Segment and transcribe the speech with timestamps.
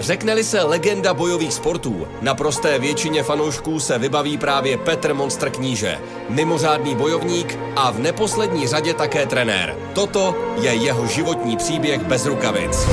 [0.00, 5.98] Řekne-li se legenda bojových sportů, na prosté většině fanoušků se vybaví právě Petr Monstr Kníže,
[6.28, 9.76] mimořádný bojovník a v neposlední řadě také trenér.
[9.92, 12.86] Toto je jeho životní příběh bez rukavic.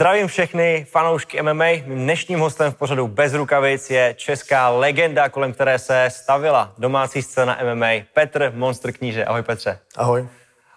[0.00, 1.64] Zdravím všechny fanoušky MMA.
[1.86, 7.22] Mým dnešním hostem v pořadu Bez rukavic je česká legenda, kolem které se stavila domácí
[7.22, 9.24] scéna MMA, Petr Monstr Kníže.
[9.24, 9.78] Ahoj Petře.
[9.96, 10.28] Ahoj.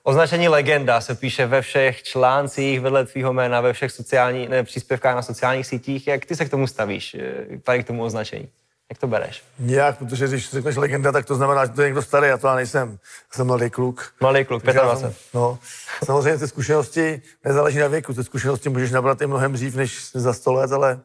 [0.03, 5.15] Označení legenda se píše ve všech článcích vedle tvýho jména, ve všech sociálních, ne, příspěvkách
[5.15, 6.07] na sociálních sítích.
[6.07, 8.49] Jak ty se k tomu stavíš, eh, tady k tomu označení?
[8.93, 9.43] Jak to bereš?
[9.59, 12.47] Nijak, protože když řekneš legenda, tak to znamená, že to je někdo starý a to
[12.47, 12.97] já nejsem.
[13.31, 14.13] Jsem mladý kluk.
[14.21, 15.15] Mladý kluk, 25.
[15.33, 15.59] no,
[16.05, 20.33] samozřejmě ty zkušenosti nezáleží na věku, ty zkušenosti můžeš nabrat i mnohem dřív než za
[20.33, 20.99] 100 let, ale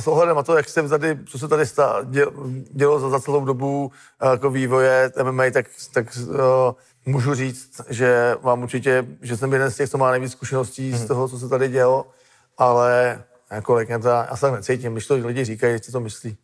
[0.00, 2.32] s, ohledem na to, jak se tady, co se tady stá, děl,
[2.70, 3.92] dělo za, za celou dobu
[4.32, 6.34] jako vývoje MMA, tak, tak uh,
[7.06, 10.98] můžu říct, že mám určitě, že jsem jeden z těch, co má nejvíc zkušeností hmm.
[10.98, 12.06] z toho, co se tady dělo,
[12.58, 16.36] ale jako legenda, já se necítím, když to lidi říkají, si to myslí.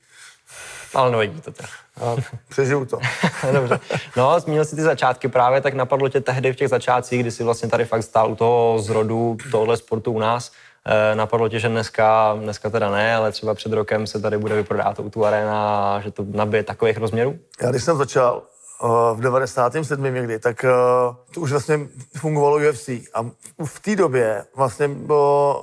[0.94, 1.66] Ale nevidí to tak.
[2.00, 2.16] A
[2.48, 2.98] přežiju to.
[3.52, 3.80] Dobře.
[4.16, 7.44] No, zmínil jsi ty začátky právě, tak napadlo tě tehdy v těch začátcích, kdy jsi
[7.44, 10.52] vlastně tady fakt stál u toho zrodu tohle sportu u nás.
[10.86, 14.54] Eh, napadlo tě, že dneska, dneska teda ne, ale třeba před rokem se tady bude
[14.54, 17.38] vyprodávat u tu arena, že to nabije takových rozměrů?
[17.62, 18.42] Já když jsem začal
[18.82, 20.14] uh, v 97.
[20.14, 21.80] někdy, tak uh, to už vlastně
[22.16, 22.88] fungovalo UFC.
[22.88, 23.22] A
[23.64, 25.54] v té době vlastně byl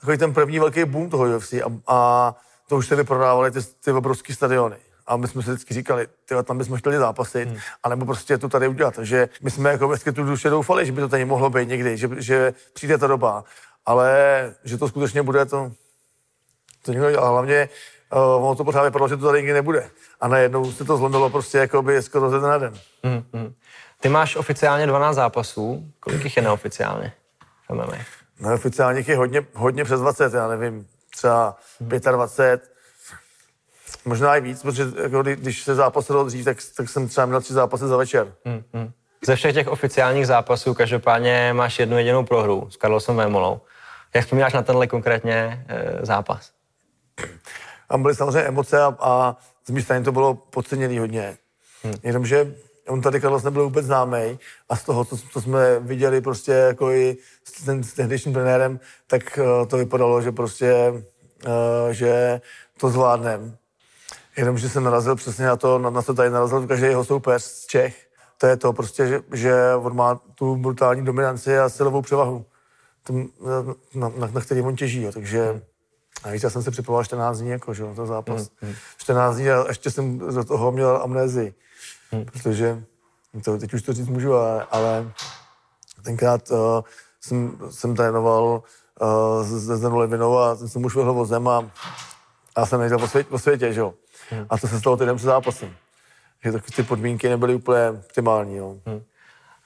[0.00, 2.34] takový ten první velký boom toho UFC a, a
[2.68, 4.76] to už se vyprodávali ty, ty obrovské stadiony.
[5.06, 7.58] A my jsme si vždycky říkali, tyhle, tam bychom chtěli zápasit, hmm.
[7.82, 8.94] anebo prostě to tady udělat.
[8.94, 11.96] Takže my jsme jako vždycky tu duše doufali, že by to tady mohlo být někdy,
[11.96, 13.44] že, že přijde ta doba.
[13.86, 14.10] Ale
[14.64, 15.72] že to skutečně bude, to,
[16.82, 17.32] to někdo dělal.
[17.32, 17.68] Hlavně
[18.12, 19.90] uh, ono to pořád vypadalo, že to tady nikdy nebude.
[20.20, 22.74] A najednou se to zlomilo prostě jako by skoro ze na den.
[23.04, 23.54] Hmm, hmm.
[24.00, 25.92] Ty máš oficiálně 12 zápasů.
[26.00, 27.12] Kolik jich je neoficiálně
[27.68, 28.04] v
[28.40, 30.86] Neoficiálně je hodně, hodně přes 20, já nevím,
[31.18, 31.56] třeba
[32.10, 32.72] 25,
[34.04, 37.52] možná i víc, protože jako, když se zápas dřív, tak, tak jsem třeba měl tři
[37.52, 38.32] zápasy za večer.
[38.44, 38.90] Hmm, hmm.
[39.26, 43.60] Ze všech těch oficiálních zápasů každopádně máš jednu jedinou prohru s Karlosem Vémolou.
[44.14, 46.52] Jak vzpomínáš na tenhle konkrétně e, zápas?
[47.88, 49.36] Tam byly samozřejmě emoce a, a
[49.66, 51.38] z mé strany to bylo podceněný hodně.
[51.82, 51.94] Hmm.
[52.02, 52.54] Jenomže
[52.88, 54.38] on tady Carlos nebyl vůbec známý
[54.68, 58.80] a z toho, co, co jsme viděli prostě jako i s, ten, s tehdejším trenérem,
[59.06, 60.74] tak uh, to vypadalo, že prostě,
[61.46, 62.40] uh, že
[62.80, 63.56] to zvládnem.
[64.36, 67.66] Jenomže jsem narazil přesně na to, na, na to tady narazil každý jeho soupeř z
[67.66, 68.08] Čech.
[68.38, 72.46] To je to prostě, že, že on má tu brutální dominanci a silovou převahu,
[73.08, 73.28] tom,
[73.94, 75.02] na, na, na který on těží.
[75.02, 75.12] Jo.
[75.12, 75.60] Takže hmm.
[76.24, 78.50] a víc, já jsem se připravoval 14 dní, jako, že, to zápas.
[78.60, 78.74] Hmm.
[78.98, 79.42] 14 hmm.
[79.42, 81.54] dní a ještě jsem za toho měl amnézii.
[82.10, 82.24] Hmm.
[82.24, 82.82] Protože,
[83.44, 85.12] to, teď už to říct můžu, ale, ale
[86.02, 86.58] tenkrát uh,
[87.20, 88.62] jsem, jsem trénoval
[89.00, 91.70] uh, se Zdenou Levinou a jsem už vyhl vozem a,
[92.54, 93.94] a jsem nejděl po světě, po světě že jo.
[94.30, 94.46] Hmm.
[94.50, 95.76] A to se stalo týden před zápasem.
[96.44, 98.56] Že ty podmínky nebyly úplně optimální.
[98.56, 98.76] Jo.
[98.86, 99.02] Hmm.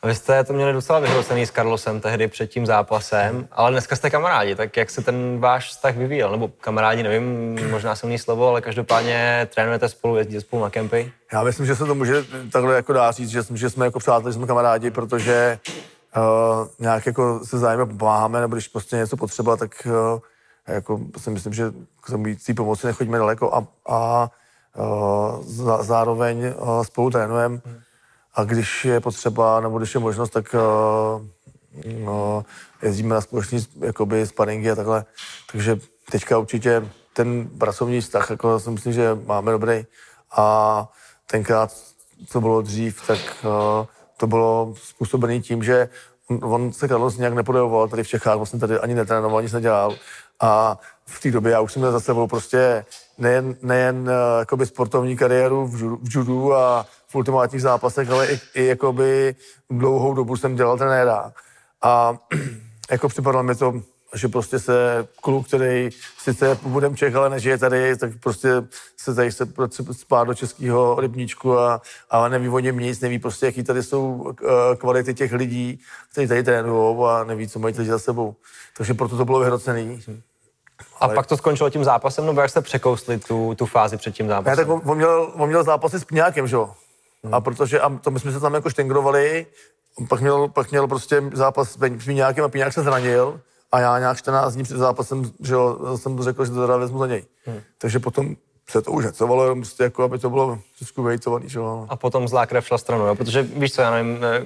[0.06, 4.10] Vy jste to měli docela vyhrocený s Carlosem tehdy před tím zápasem, ale dneska jste
[4.10, 6.30] kamarádi, tak jak se ten váš vztah vyvíjel?
[6.30, 11.12] Nebo kamarádi, nevím, možná silný slovo, ale každopádně trénujete spolu, jezdíte spolu na kempy?
[11.32, 14.32] Já myslím, že se to může takhle jako dá říct, že, že jsme jako přátelé,
[14.32, 15.58] jsme kamarádi, protože
[16.16, 20.20] uh, nějak jako se zájemně pomáháme, nebo když prostě něco potřeba, tak uh,
[20.74, 24.30] jako si myslím, že k té pomoci nechodíme daleko a, a
[24.76, 27.60] uh, zároveň uh, spolu trénujeme.
[27.64, 27.80] Hmm
[28.34, 31.22] a když je potřeba, nebo když je možnost, tak uh,
[32.04, 32.44] no,
[32.82, 35.04] jezdíme na společný jakoby, sparingy a takhle.
[35.52, 35.78] Takže
[36.10, 39.86] teďka určitě ten pracovní vztah, jako si myslím, že máme dobrý.
[40.36, 40.88] A
[41.26, 41.72] tenkrát,
[42.26, 45.88] co bylo dřív, tak uh, to bylo způsobené tím, že
[46.42, 49.96] on se Carlos nějak nepodejoval tady v Čechách, vlastně tady ani netrénoval, nic nedělal.
[50.40, 52.84] A v té době já už jsem za sebou prostě
[53.18, 58.40] nejen, nejen uh, jakoby sportovní kariéru v, v judu a v ultimátních zápasech, ale i,
[58.54, 59.34] i jakoby
[59.70, 61.32] dlouhou dobu jsem dělal trenéra.
[61.82, 62.14] A
[62.90, 63.82] jako připadalo mi to,
[64.14, 68.48] že prostě se kluk, který sice původem Čech, ale nežije tady, tak prostě
[68.96, 69.46] se tady se
[69.92, 74.32] spát do českého rybníčku a, a neví o něm nic, neví prostě, jaký tady jsou
[74.42, 75.80] eh, kvality těch lidí,
[76.12, 78.36] kteří tady trénují a neví, co mají tady za sebou.
[78.76, 80.02] Takže proto to bylo vyhrocený.
[81.00, 81.14] A ale...
[81.14, 84.50] pak to skončilo tím zápasem, nebo jak jste překousli tu, tu fázi před tím zápasem?
[84.50, 86.70] Ne, tak on, on, měl, on měl zápasy s Pňákem, že jo?
[87.24, 87.34] Hmm.
[87.34, 89.46] A protože, a to my jsme se tam jako štengrovali,
[90.08, 93.40] pak měl, pak měl prostě zápas s Píňákem a Píňák se zranil
[93.72, 96.98] a já nějak 14 dní před zápasem, že jo, jsem řekl, že to teda vezmu
[96.98, 97.24] za něj.
[97.46, 97.60] Hmm.
[97.78, 98.36] Takže potom
[98.70, 101.86] se to už hecovalo, jenom prostě jako, aby to bylo všechno vejcovaný, že jo.
[101.88, 103.14] A potom zlá krev šla stranou, jo?
[103.14, 104.44] protože víš co, já nevím, eh,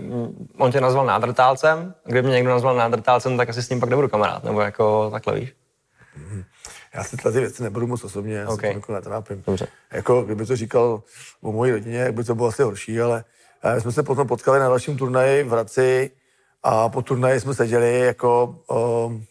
[0.58, 4.08] on tě nazval nádrtálcem, kdyby mě někdo nazval nádrtálcem, tak asi s ním pak nebudu
[4.08, 5.54] kamarád, nebo jako takhle, víš?
[6.96, 8.70] Já si tyhle ty věci nebudu moc osobně, já Okay.
[8.70, 9.42] se to jako netrápím.
[9.46, 9.66] Dobře.
[9.92, 11.02] Jako, kdyby to říkal
[11.42, 13.24] o mojí rodině, by to bylo asi horší, ale
[13.62, 16.10] eh, my jsme se potom potkali na dalším turnaji v Hradci
[16.62, 18.58] a po turnaji jsme seděli jako,
[19.06, 19.24] um,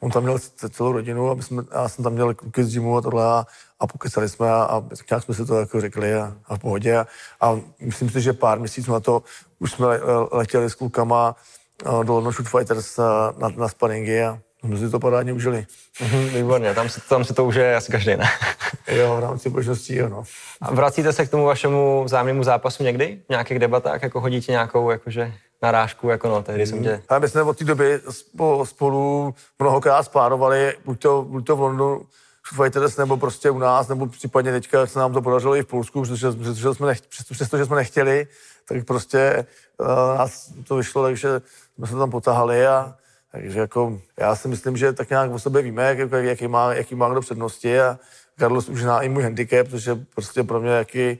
[0.00, 0.38] on tam měl
[0.70, 3.46] celou rodinu a jsme, já jsem tam měl kluky z gymu a tohle a,
[3.80, 6.96] a pokecali jsme a, a nějak jsme si to jako řekli a, a v pohodě
[6.96, 7.06] a,
[7.40, 9.22] a myslím si, že pár měsíců na to
[9.58, 10.00] už jsme le,
[10.32, 11.36] letěli s klukama
[11.82, 13.02] eh, do London Shoot Fighters eh,
[13.38, 15.66] na, na sparingy a jsme si to parádně užili.
[16.00, 18.24] Mhm, Výborně, tam tam si to užije asi každý, ne?
[18.88, 20.24] Jo, v rámci možností, jo, no.
[20.60, 23.20] A vracíte se k tomu vašemu vzájemnému zápasu někdy?
[23.26, 24.02] V nějakých debatách?
[24.02, 25.32] Jako hodíte nějakou jakože
[25.62, 27.02] narážku, jako no, tehdy jsem tě...
[27.08, 31.60] Ale my jsme od té doby spo- spolu mnohokrát spárovali, buď to, buď to v
[31.60, 32.06] Londonu
[32.56, 36.02] Fighters, nebo prostě u nás, nebo případně teďka, se nám to podařilo i v Polsku,
[36.02, 38.26] protože, protože jsme nech, přesto, přesto, že jsme nechtěli,
[38.68, 39.46] tak prostě
[39.78, 41.40] uh, nás to vyšlo, takže
[41.78, 42.94] jsme se tam potahali a
[43.34, 46.74] takže jako já si myslím, že tak nějak o sobě víme, jak, jak, jaký, má,
[46.74, 47.98] jaký má kdo přednosti a
[48.38, 51.18] Carlos už zná i můj handicap, protože prostě pro mě jaký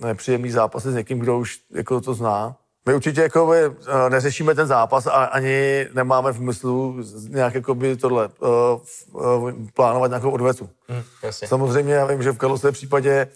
[0.00, 2.56] uh, nepříjemný zápasy s někým, kdo už jako to zná.
[2.86, 3.74] My určitě jako by, uh,
[4.08, 6.96] neřešíme ten zápas a ani nemáme v myslu
[7.28, 10.70] nějak jako by tohle uh, uh, plánovat nějakou odvetu.
[10.88, 11.48] Hm, jasně.
[11.48, 13.28] Samozřejmě já vím, že v Karlosově případě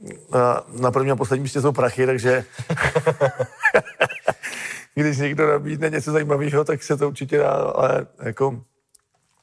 [0.00, 2.44] uh, na prvním a posledním místě jsou prachy, takže
[4.94, 8.62] když někdo nabídne něco zajímavého, tak se to určitě dá, ale jako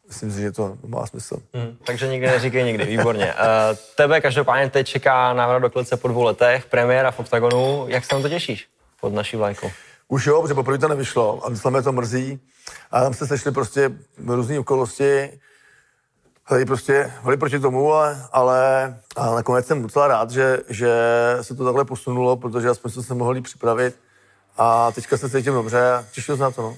[0.07, 1.37] myslím si, že to má smysl.
[1.55, 3.33] Hm, takže nikdy neříkej nikdy, výborně.
[3.33, 7.85] Uh, tebe každopádně teď čeká návrat do klice po dvou letech, premiéra v OKTAGONu.
[7.87, 8.67] Jak se na to těšíš
[9.01, 9.71] pod naší vlajkou?
[10.07, 12.39] Už jo, protože poprvé to nevyšlo a docela mě to mrzí.
[12.91, 13.91] A tam se sešly prostě
[14.27, 15.39] různé okolnosti,
[16.49, 20.93] tady prostě byli proti tomu, ale, ale a nakonec jsem docela rád, že, že
[21.41, 23.95] se to takhle posunulo, protože aspoň jsem se mohl líp připravit
[24.59, 26.75] a teďka se cítím dobře a těšil jsem na to, no.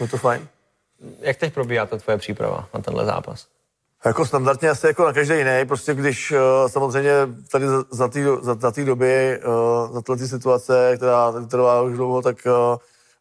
[0.00, 0.48] Je to fajn.
[1.20, 3.46] Jak teď probíhá ta tvoje příprava na tenhle zápas?
[4.04, 7.12] Jako standardně asi jako na každý jiný, prostě když uh, samozřejmě
[7.50, 11.46] tady za, za té za, za tý doby, uh, za tyhle ty situace, která tady
[11.46, 12.36] trvá už dlouho, tak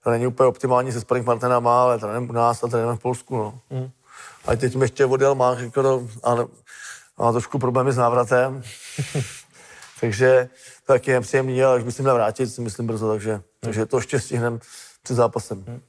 [0.05, 3.37] uh, není úplně optimální se sparring partnerama, ale trénujeme u nás a trénujeme v Polsku,
[3.37, 3.59] no.
[3.69, 3.89] Mm.
[4.45, 6.45] A teď mi ještě odjel Mach, jako do, a ne,
[7.17, 8.63] má trošku problémy s návratem,
[10.01, 10.49] takže
[10.85, 13.85] to taky je příjemný, ale už bych si měl vrátit, si myslím brzo, takže, takže
[13.85, 14.59] to ještě stihneme
[15.03, 15.81] před zápasem.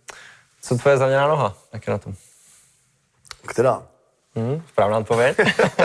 [0.63, 1.57] Co tvoje zraněná noha?
[1.73, 2.15] Jak je na tom?
[3.47, 3.83] Která?
[4.35, 5.37] Hmm, správná odpověď.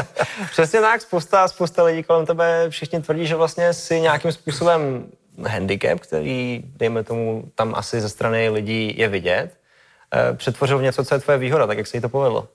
[0.51, 5.12] Přesně tak, spousta, spousta lidí kolem tebe všichni tvrdí, že vlastně si nějakým způsobem
[5.48, 9.57] handicap, který, dejme tomu, tam asi ze strany lidí je vidět,
[10.13, 12.48] eh, přetvořil v něco, co je tvoje výhoda, tak jak se jí to povedlo?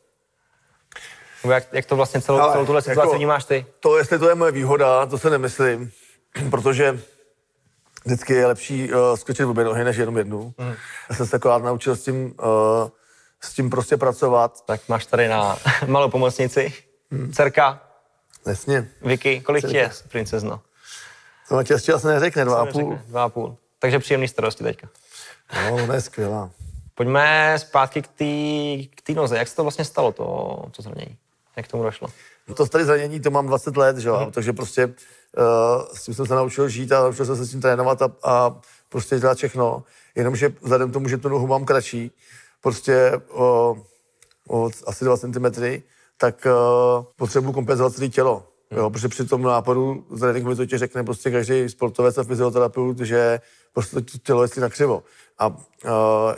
[1.45, 3.67] Nebo jak, jak to vlastně celou, Ale celou tuhle situaci jako- vnímáš ty?
[3.81, 5.93] To, jestli to je moje výhoda, to se nemyslím,
[6.51, 7.01] protože
[8.05, 10.55] vždycky je lepší uh, skočit v obě nohy, než jenom jednu.
[10.59, 10.75] Mm.
[11.11, 12.89] Já jsem se akorát naučil s tím, uh,
[13.41, 14.65] s tím prostě pracovat.
[14.67, 16.73] Tak máš tady na malou pomocnici,
[17.33, 17.81] dcerka,
[18.47, 18.89] Jasně.
[19.03, 20.61] Vicky, kolik ti je, princezno?
[21.49, 22.99] To na častě asi neřekne, dva a půl.
[23.07, 23.57] Dva a půl.
[23.79, 24.89] Takže příjemný starosti teďka.
[25.55, 26.51] No, ona je skvělá.
[26.95, 28.25] Pojďme zpátky k té
[28.95, 29.39] k té noze.
[29.39, 30.25] Jak se to vlastně stalo, to,
[30.77, 31.17] to zranění?
[31.57, 32.09] Jak tomu došlo?
[32.49, 34.93] No to tady zranění, to mám 20 let, že jo, takže prostě uh,
[35.95, 38.61] s tím jsem se naučil žít a naučil jsem se s tím trénovat a, a
[38.89, 39.85] prostě dělat všechno.
[40.15, 42.13] Jenomže vzhledem k tomu, že tu nohu mám kratší,
[42.61, 43.77] prostě o,
[44.49, 45.83] o asi 2 cm,
[46.17, 48.47] tak uh, potřebuji kompenzovat celé tělo.
[48.71, 53.41] Jo, protože při tom nápadu tréninku to ti řekne prostě každý sportovec a fyzioterapeut, že
[53.73, 55.03] prostě to tělo je si nakřivo.
[55.39, 55.55] A uh,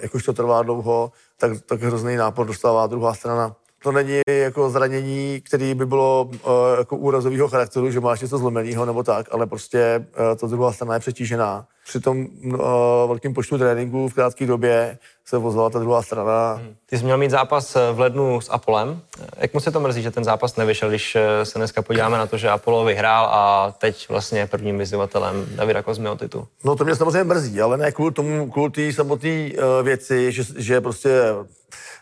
[0.00, 3.56] jak už to trvá dlouho, tak, tak hrozný nápor dostává druhá strana.
[3.82, 8.84] To není jako zranění, který by bylo uh, jako úrazového charakteru, že máš něco zlomeného
[8.84, 11.66] nebo tak, ale prostě uh, ta druhá strana je přetížená.
[11.86, 12.58] Při tom uh,
[13.06, 16.52] velkém počtu tréninků v krátké době se vozvala ta druhá strana.
[16.52, 16.74] Hmm.
[16.86, 19.00] Ty jsi měl mít zápas v lednu s Apolem.
[19.36, 22.26] Jak mu se to mrzí, že ten zápas nevyšel, když eh, se dneska podíváme na
[22.26, 26.46] to, že Apollo vyhrál a teď vlastně je prvním vyzývatelem Davida Kozmy o titul?
[26.64, 30.42] No to mě samozřejmě mrzí, ale ne kvůli tomu, kvůli té samotné uh, věci, že,
[30.56, 31.10] že prostě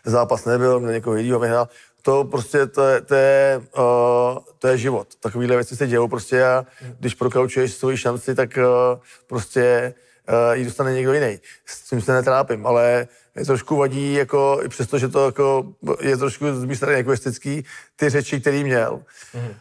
[0.05, 1.67] zápas nebyl, měl někoho jiného vyhrál.
[2.01, 5.07] To prostě, to je, to je, uh, to je život.
[5.19, 6.65] Takovéhle věci se dějou prostě a
[6.99, 9.93] když prokaučuješ svoji šanci, tak uh, prostě
[10.29, 11.39] uh, ji dostane někdo jiný.
[11.65, 16.17] S tím se netrápím, ale mě trošku vadí, jako, i přesto, že to jako, je
[16.17, 19.01] trošku z mé strany egoistický, ty řeči, který měl.
[19.33, 19.53] Mm.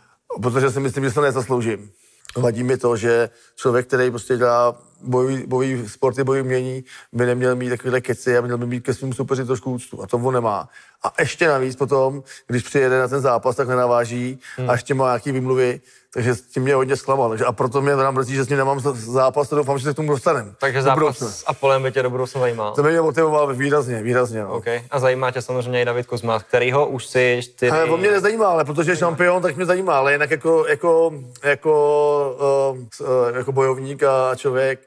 [0.43, 1.91] Protože si myslím, že se to nezasloužím.
[2.37, 7.57] Vadí mi to, že člověk, který prostě dělá bojový, bojový sporty, bojový umění by neměl
[7.57, 10.03] mít takovéhle keci a měl by mít ke svým soupeři trošku úctu.
[10.03, 10.69] A to on nemá.
[11.03, 14.71] A ještě navíc potom, když přijede na ten zápas, tak nenaváží hmm.
[14.71, 15.81] a ještě má nějaký vymluvy,
[16.15, 17.29] takže s tím mě hodně zklamal.
[17.29, 19.93] Takže a proto mě teda mrzí, že s ním nemám zápas a doufám, že se
[19.93, 20.55] k tomu dostanem.
[20.61, 22.75] Takže zápas s Apolem by tě do budoucna zajímal.
[22.75, 24.43] To by mě motivoval výrazně, výrazně.
[24.43, 24.53] No.
[24.53, 24.83] Okay.
[24.91, 27.73] A zajímá tě samozřejmě i David Kozma, který ho už si čtyři...
[27.73, 31.13] Ale on mě nezajímá, ale protože je šampion, tak mě zajímá, ale jinak jako, jako,
[31.45, 34.81] jako, uh, jako bojovník a člověk,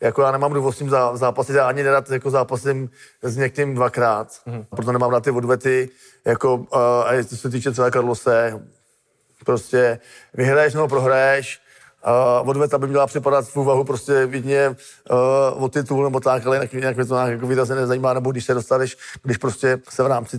[0.00, 2.90] jako já nemám důvod s tím zápasit, já ani nedat jako zápasím
[3.22, 4.64] s někým dvakrát, mm-hmm.
[4.70, 5.88] proto nemám na ty odvety,
[6.24, 8.60] jako, uh, a co se týče celé Karlose,
[9.44, 9.98] prostě
[10.34, 11.60] vyhraješ nebo prohraješ,
[12.42, 14.68] uh, odveta by měla připadat v úvahu prostě vidně
[15.58, 18.44] uh, o titul nebo tak, ale jinak, jinak mě to jako výrazně nezajímá, nebo když
[18.44, 20.38] se dostaneš, když prostě se v rámci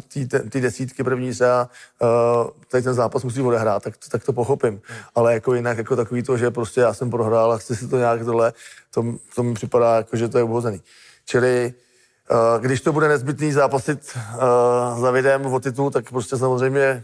[0.49, 1.69] té desítky první se a
[2.01, 4.81] uh, tady ten zápas musí odehrát, tak, tak to pochopím.
[5.15, 7.97] Ale jako jinak jako takový to, že prostě já jsem prohrál a chci si to
[7.97, 8.53] nějak tohle,
[8.93, 9.03] to,
[9.35, 10.81] to mi připadá jako, že to je uhozený.
[11.25, 11.73] Čili
[12.31, 17.03] uh, když to bude nezbytný zápasit uh, za videm o titul, tak prostě samozřejmě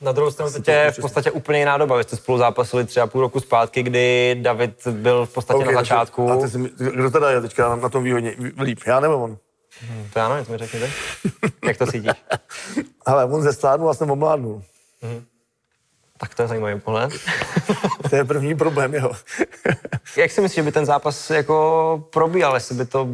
[0.00, 1.96] na druhou stranu teď je v podstatě úplně jiná doba.
[1.96, 5.74] Vy jste spolu zápasili tři a půl roku zpátky, kdy David byl v podstatě okay,
[5.74, 6.30] na začátku.
[6.30, 8.80] A ty jsi, kdo teda je teďka na tom výhodně líp?
[8.86, 9.38] Já nebo on?
[9.80, 10.90] Hmm, to já nevím, to mi řekněte.
[11.66, 12.10] Jak to cítíš?
[13.06, 14.62] Ale on ze stárnu a jsem omládnu.
[15.02, 15.24] Hmm.
[16.20, 17.12] Tak to je zajímavý pohled.
[18.10, 19.12] to je první problém, jo.
[20.16, 23.08] Jak si myslíš, že by ten zápas jako probíhal, jestli by to,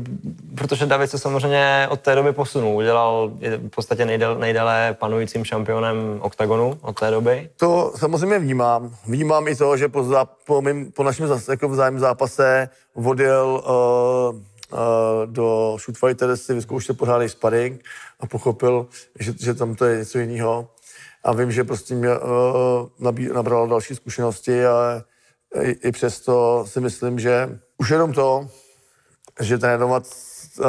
[0.54, 6.18] protože David se samozřejmě od té doby posunul, udělal v podstatě nejdel, nejdále panujícím šampionem
[6.20, 7.50] OKTAGONu od té doby?
[7.56, 8.96] To samozřejmě vnímám.
[9.06, 13.62] Vnímám i to, že po, zá, po, mým, po našem zás, jako vzájemném zápase odjel
[13.66, 14.78] uh, uh,
[15.26, 17.84] do Shoot Fighter, si vyzkoušel pořádný sparring
[18.20, 18.86] a pochopil,
[19.18, 20.68] že, že tam to je něco jiného
[21.26, 22.18] a vím, že prostě mě uh,
[22.98, 25.02] nabí, nabral další zkušenosti a
[25.60, 28.48] i, i přesto si myslím, že už jenom to,
[29.40, 30.02] že trénovat
[30.58, 30.66] uh,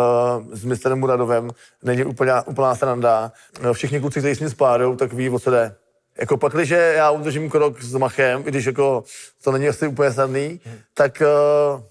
[0.52, 1.50] s mistrem Muradovem
[1.84, 3.32] není úplně, úplná sranda.
[3.74, 5.76] Všichni kluci, kteří s ním spádou, tak ví, o co jde.
[6.20, 9.04] Jako pak, když já udržím krok s Machem, i když jako
[9.44, 10.62] to není asi úplně snadný,
[10.94, 11.82] tak uh,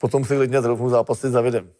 [0.00, 1.70] potom si klidně trochu zápasit za videm.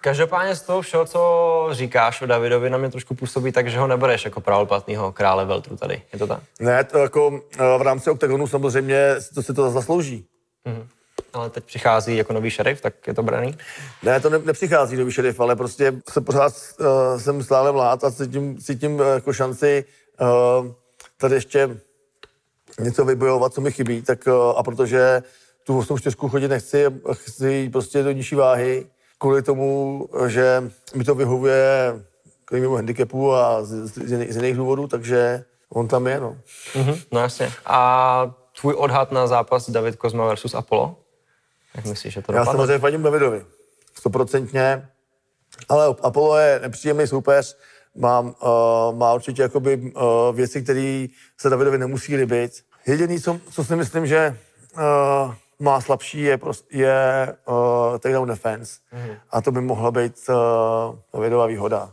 [0.00, 3.86] Každopádně z toho všeho, co říkáš o Davidovi, na mě trošku působí tak, že ho
[3.86, 6.02] nebereš jako pravoplatného krále Veltru tady.
[6.12, 6.42] Je to tak?
[6.60, 10.26] Ne, to jako eh, v rámci OKTAGONu samozřejmě to si to zaslouží.
[10.66, 10.86] Mm-hmm.
[11.32, 13.58] Ale teď přichází jako nový šerif, tak je to braný?
[14.02, 18.10] Ne, to ne, nepřichází nový šerif, ale prostě se pořád uh, jsem stále mlád a
[18.10, 19.84] cítím, cítím uh, jako šanci
[20.20, 20.72] uh,
[21.16, 21.76] tady ještě
[22.80, 24.02] něco vybojovat, co mi chybí.
[24.02, 25.22] Tak, uh, a protože
[25.64, 28.86] tu 8 čtyřku chodit nechci, chci prostě do nižší váhy,
[29.20, 31.94] kvůli tomu, že mi to vyhovuje
[32.44, 33.98] kvůli mému handicapu a z, z,
[34.32, 36.36] z jiných důvodů, takže on tam je, no.
[36.74, 37.52] Mm-hmm, no jasně.
[37.66, 40.96] A tvůj odhad na zápas David Kozma versus Apollo?
[41.74, 42.50] Jak myslíš, že to dopadne?
[42.50, 43.44] Já samozřejmě fandím Davidovi.
[43.94, 44.88] Stoprocentně.
[45.68, 47.56] Ale Apollo je nepříjemný soupeř.
[47.94, 51.06] Mám, uh, má určitě jakoby, uh, věci, které
[51.38, 52.52] se Davidovi nemusí líbit.
[52.86, 54.36] Jediný, co, co si myslím, že
[54.76, 58.78] uh, má slabší, je, prostě, je uh, takedown defense.
[58.92, 59.14] Mm.
[59.30, 60.34] A to by mohla být uh,
[61.12, 61.90] Davidová výhoda.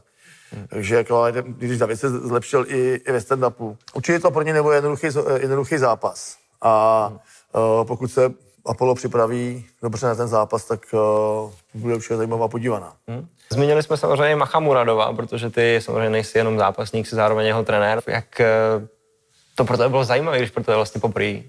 [0.55, 0.67] Mm.
[0.67, 3.77] Takže jako, když David se zlepšil i, i ve stand-upu.
[3.93, 5.07] Určitě to pro ně nebo jednoduchý,
[5.37, 6.37] jednoduchý zápas.
[6.61, 7.15] A mm.
[7.61, 8.33] uh, pokud se
[8.65, 12.93] Apollo připraví dobře na ten zápas, tak uh, bude určitě zajímavá podívaná.
[13.07, 13.27] Hmm.
[13.49, 18.01] Zmínili jsme samozřejmě Macha Muradova, protože ty samozřejmě nejsi jenom zápasník, jsi zároveň jeho trenér.
[18.07, 18.41] Jak
[19.55, 21.41] to pro tebe bylo zajímavé, když pro tebe vlastně poprvé uh,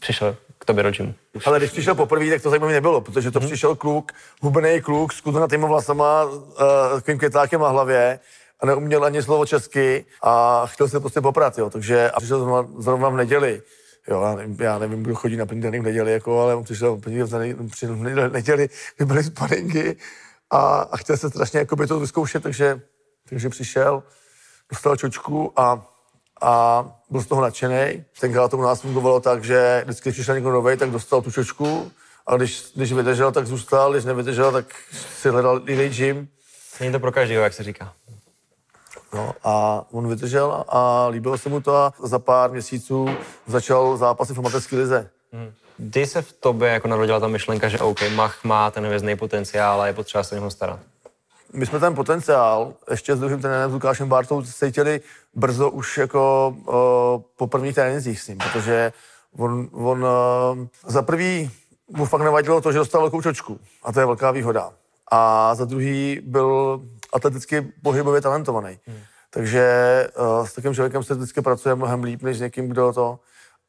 [0.00, 0.36] přišel
[0.66, 1.14] tobě do gymu.
[1.44, 3.48] Ale když přišel poprvé, tak to zajímavé nebylo, protože to hmm.
[3.48, 6.40] přišel kluk, hubený kluk s kudrnatýma vlasama, uh,
[6.94, 8.20] takovým květákem na hlavě
[8.60, 11.70] a neuměl ani slovo česky a chtěl se prostě poprat, jo.
[11.70, 13.62] Takže a přišel zrovna, zrovna v neděli.
[14.08, 16.96] Jo, já nevím, já nevím, kdo chodí na první v neděli, jako, ale on přišel
[16.96, 19.96] v neděli, kdy byly sparingy
[20.50, 22.80] a, a chtěl se strašně jako by to vyzkoušet, takže,
[23.28, 24.02] takže přišel,
[24.70, 25.95] dostal čočku a
[26.40, 28.04] a byl z toho nadšený.
[28.20, 31.30] Tenkrát to u nás fungovalo tak, že vždycky, když přišel někdo nový, tak dostal tu
[31.30, 31.92] čočku
[32.26, 36.28] a když, když vydržel, tak zůstal, když nevydržel, tak si hledal jiný gym.
[36.80, 37.92] Není to pro každého, jak se říká.
[39.14, 43.08] No a on vydržel a líbilo se mu to a za pár měsíců
[43.46, 45.10] začal zápasy v amatérské lize.
[45.32, 45.52] Hmm.
[45.78, 49.80] Kdy se v tobě jako narodila ta myšlenka, že OK, Mach má ten hvězdný potenciál
[49.80, 50.80] a je potřeba se o něho starat?
[51.52, 55.00] My jsme ten potenciál ještě s druhým trenérem, s Lukášem Bartou, cítili
[55.34, 58.92] brzo už jako uh, po prvních trénincích s ním, protože
[59.38, 61.50] on, on uh, za prvý
[61.88, 64.70] mu fakt nevadilo to, že dostal velkou čočku a to je velká výhoda.
[65.10, 66.80] A za druhý byl
[67.12, 68.78] atleticky pohybově talentovaný.
[68.86, 68.98] Hmm.
[69.30, 73.18] Takže uh, s takovým člověkem se vždycky pracuje mnohem líp, než s někým, kdo to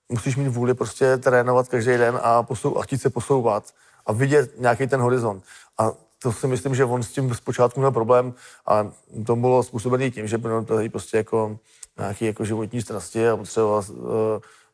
[0.09, 3.63] musíš mít vůli prostě trénovat každý den a, posou, a chtít se posouvat
[4.05, 5.43] a vidět nějaký ten horizont.
[5.77, 8.33] A to si myslím, že on s tím zpočátku měl problém
[8.67, 8.91] a
[9.25, 11.59] to bylo způsobené tím, že byl tady prostě jako
[11.97, 14.05] nějaký jako životní strasti a potřeboval uh,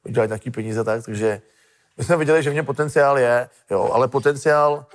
[0.05, 1.41] udělat nějaký peníze tak, takže
[1.97, 4.85] my jsme viděli, že v něm potenciál je, jo, ale potenciál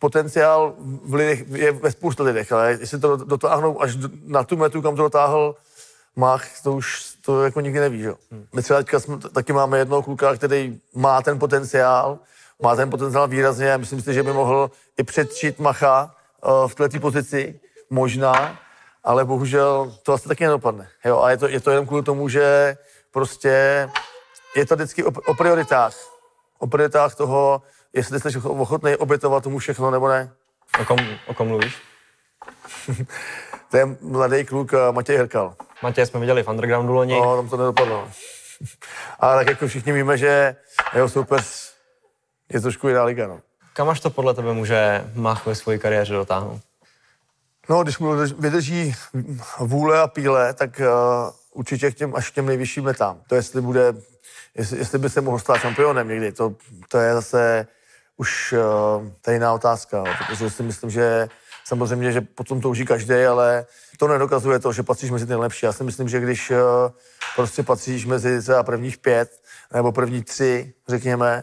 [0.00, 4.82] potenciál v lidech, je ve spoustu lidech, ale jestli to dotáhnou až na tu metu,
[4.82, 5.56] kam to dotáhl
[6.16, 8.14] Mach, to už to jako nikdy neví, jo.
[8.30, 8.46] Hmm.
[8.54, 12.18] My třeba teďka jsme, taky máme jednoho kluka, který má ten potenciál,
[12.62, 16.14] má ten potenciál výrazně, myslím si, že by mohl i předčít Macha
[16.44, 18.58] uh, v této pozici, možná,
[19.04, 20.88] ale bohužel to asi taky nedopadne.
[21.04, 22.76] Jo, a je to, je to jenom kvůli tomu, že
[23.10, 23.88] prostě
[24.56, 25.94] je to vždycky o, o prioritách.
[26.58, 27.62] O prioritách toho,
[27.92, 30.32] jestli jsi ochotný obětovat tomu všechno, nebo ne.
[30.80, 31.76] O kom, o kom mluvíš?
[33.70, 35.54] to je mladý kluk eh, Matěj Herkal.
[35.82, 37.20] Matěj jsme viděli v undergroundu loni.
[37.20, 38.08] No, tam to nedopadlo.
[39.20, 40.56] Ale tak jako všichni víme, že
[40.94, 41.40] jeho super
[42.50, 43.40] je trošku jiná liga, no.
[43.72, 46.60] Kam až to podle tebe může Mach ve své kariéře dotáhnout?
[47.68, 48.94] No, když mu vydrží
[49.58, 50.86] vůle a píle, tak uh,
[51.52, 53.20] určitě k těm, až k těm nejvyšším metám.
[53.28, 53.94] To jestli bude,
[54.54, 56.54] jestli, jestli by se mohl stát šampionem někdy, to,
[56.88, 57.66] to je zase
[58.16, 61.28] už uh, ta jiná otázka, no, protože si myslím, že
[61.64, 63.66] samozřejmě, že potom touží každý, ale
[63.98, 65.66] to nedokazuje to, že patříš mezi ty nejlepší.
[65.66, 66.56] Já si myslím, že když uh,
[67.36, 69.40] prostě patříš mezi třeba prvních pět
[69.74, 71.42] nebo první tři, řekněme,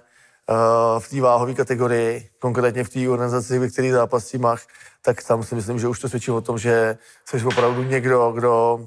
[1.00, 4.62] v té váhové kategorii, konkrétně v té organizaci, ve které zápasí Mach,
[5.02, 8.80] tak tam si myslím, že už to svědčí o tom, že jsi opravdu někdo, kdo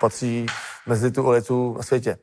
[0.00, 0.46] patří
[0.86, 2.18] mezi tu elitu na světě.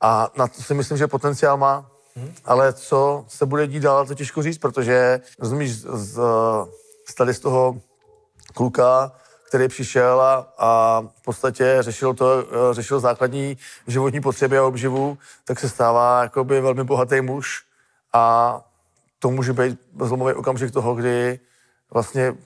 [0.00, 2.34] A na to si myslím, že potenciál má, hmm.
[2.44, 6.20] ale co se bude dít dál, to těžko říct, protože, rozumíš, z,
[7.08, 7.80] z tady z toho
[8.54, 9.12] kluka,
[9.48, 12.26] který přišel a, a v podstatě řešil to,
[12.72, 17.69] řešil základní životní potřeby a obživu, tak se stává jakoby velmi bohatý muž
[18.12, 18.56] a
[19.18, 21.40] to může být zlomový okamžik toho, kdy
[21.92, 22.36] vlastně uh,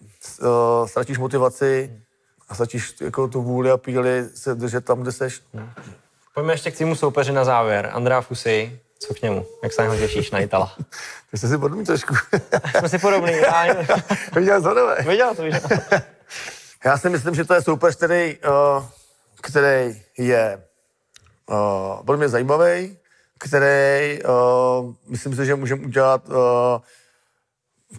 [0.86, 2.00] ztratíš motivaci
[2.48, 5.42] a ztratíš jako tu vůli a píli se držet tam, kde seš.
[5.54, 5.70] Hmm.
[6.34, 7.90] Pojďme ještě k týmu soupeři na závěr.
[7.92, 9.46] Andrea Fusy, co k němu?
[9.62, 10.76] Jak se na něho těšíš na Itala?
[11.30, 12.14] Ty jsi si podobný trošku.
[12.78, 13.32] Jsme si podobný.
[13.32, 13.66] Já...
[14.34, 15.04] Viděl to, ne?
[15.04, 15.60] Viděl to, viděl.
[16.84, 18.84] Já si myslím, že to je soupeř, který, uh,
[19.42, 20.62] který je
[21.46, 21.56] uh,
[22.06, 22.98] velmi zajímavý,
[23.44, 26.34] který uh, myslím si, že můžeme udělat uh,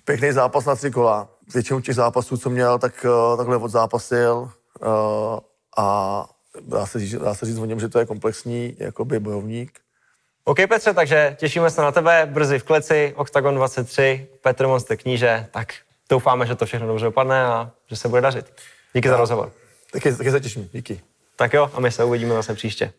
[0.06, 1.30] pěkný zápas na tři kola.
[1.54, 5.40] Většinou těch zápasů, co měl, tak uh, takhle odzápasil uh,
[5.78, 6.30] a
[6.62, 9.80] dá se, říct, dá se říct o něm, že to je komplexní jakoby bojovník.
[10.44, 15.48] OK Petře, takže těšíme se na tebe brzy v kleci, Octagon 23, Petr Monster kníže,
[15.52, 15.74] tak
[16.10, 18.46] doufáme, že to všechno dobře dopadne a že se bude dařit.
[18.94, 19.52] Díky za rozhovor.
[19.92, 21.02] Taky, taky se těším, díky.
[21.36, 22.94] Tak jo, a my se uvidíme zase příště.